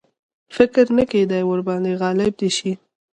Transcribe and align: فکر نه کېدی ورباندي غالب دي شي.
فکر 0.55 0.85
نه 0.97 1.03
کېدی 1.11 1.41
ورباندي 1.45 1.93
غالب 2.01 2.33
دي 2.41 2.49
شي. 2.57 2.71